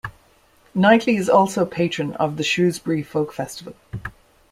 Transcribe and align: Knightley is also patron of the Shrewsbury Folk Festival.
Knightley 0.73 1.15
is 1.15 1.29
also 1.29 1.63
patron 1.63 2.15
of 2.15 2.37
the 2.37 2.43
Shrewsbury 2.43 3.03
Folk 3.03 3.31
Festival. 3.31 3.75